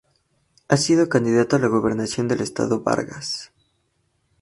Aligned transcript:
Ha 0.67 0.77
sido 0.77 1.09
candidato 1.09 1.55
a 1.55 1.59
la 1.59 1.67
gobernación 1.67 2.27
del 2.27 2.41
estado 2.41 2.81
Vargas. 2.81 3.51